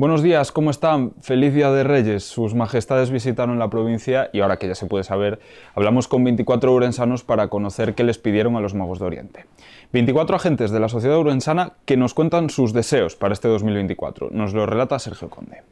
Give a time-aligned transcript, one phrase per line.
[0.00, 1.12] Buenos días, ¿cómo están?
[1.20, 2.24] Feliz Día de Reyes.
[2.24, 5.40] Sus majestades visitaron la provincia y ahora que ya se puede saber,
[5.74, 9.44] hablamos con 24 urensanos para conocer qué les pidieron a los magos de Oriente.
[9.92, 14.30] 24 agentes de la sociedad urensana que nos cuentan sus deseos para este 2024.
[14.30, 15.64] Nos lo relata Sergio Conde.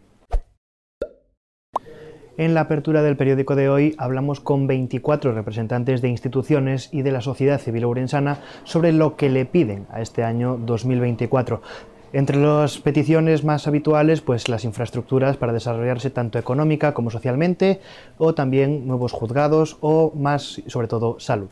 [2.36, 7.12] En la apertura del periódico de hoy hablamos con 24 representantes de instituciones y de
[7.12, 11.62] la sociedad civil urensana sobre lo que le piden a este año 2024.
[12.12, 17.80] Entre las peticiones más habituales, pues las infraestructuras para desarrollarse tanto económica como socialmente,
[18.16, 21.48] o también nuevos juzgados o más, sobre todo, salud.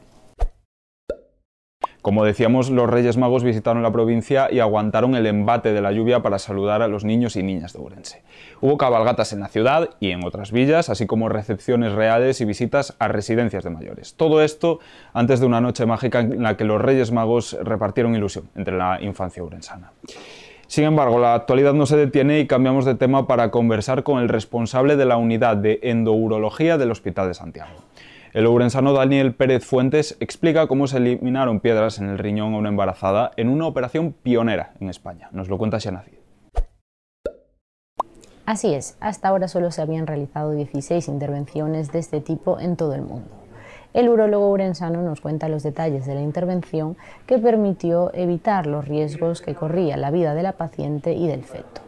[2.00, 6.22] Como decíamos, los Reyes Magos visitaron la provincia y aguantaron el embate de la lluvia
[6.22, 8.22] para saludar a los niños y niñas de Urense.
[8.60, 12.94] Hubo cabalgatas en la ciudad y en otras villas, así como recepciones reales y visitas
[13.00, 14.14] a residencias de mayores.
[14.14, 14.78] Todo esto
[15.14, 19.02] antes de una noche mágica en la que los Reyes Magos repartieron ilusión entre la
[19.02, 19.90] infancia urensana.
[20.68, 24.28] Sin embargo, la actualidad no se detiene y cambiamos de tema para conversar con el
[24.28, 27.70] responsable de la unidad de endourología del Hospital de Santiago.
[28.32, 32.68] El urensano Daniel Pérez Fuentes explica cómo se eliminaron piedras en el riñón a una
[32.68, 35.28] embarazada en una operación pionera en España.
[35.32, 36.14] Nos lo cuenta Xanacid.
[38.44, 42.94] Así es, hasta ahora solo se habían realizado 16 intervenciones de este tipo en todo
[42.94, 43.45] el mundo.
[43.94, 49.40] El urólogo urensano nos cuenta los detalles de la intervención que permitió evitar los riesgos
[49.40, 51.80] que corría la vida de la paciente y del feto.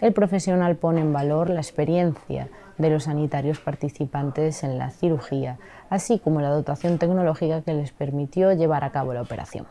[0.00, 5.58] El profesional pone en valor la experiencia de los sanitarios participantes en la cirugía,
[5.90, 9.66] así como la dotación tecnológica que les permitió llevar a cabo la operación.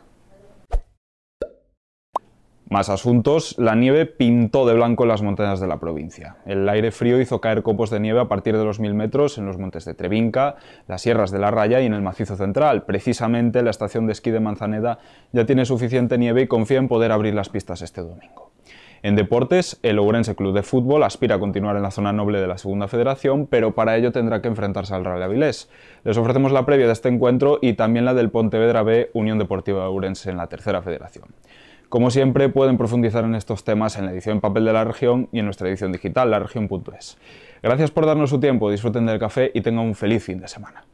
[2.70, 6.36] Más asuntos, la nieve pintó de blanco las montañas de la provincia.
[6.44, 9.46] El aire frío hizo caer copos de nieve a partir de los 1000 metros en
[9.46, 12.82] los montes de Trevinca, las sierras de la Raya y en el macizo central.
[12.82, 14.98] Precisamente la estación de esquí de Manzaneda
[15.32, 18.52] ya tiene suficiente nieve y confía en poder abrir las pistas este domingo.
[19.02, 22.48] En deportes, el Ourense Club de Fútbol aspira a continuar en la zona noble de
[22.48, 25.70] la Segunda Federación, pero para ello tendrá que enfrentarse al Real Avilés.
[26.04, 29.88] Les ofrecemos la previa de este encuentro y también la del Pontevedra B Unión Deportiva
[29.88, 31.28] Ourense en la Tercera Federación.
[31.88, 35.38] Como siempre, pueden profundizar en estos temas en la edición papel de la región y
[35.38, 37.16] en nuestra edición digital, laregion.es.
[37.62, 40.84] Gracias por darnos su tiempo, disfruten del café y tengan un feliz fin de semana.